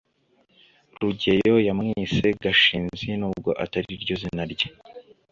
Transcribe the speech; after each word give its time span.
rugeyo 0.99 1.55
yamwise 1.67 2.25
gashinzi 2.43 3.09
nubwo 3.19 3.49
atariryo 3.63 4.13
zina 4.21 4.43
rye 4.51 4.67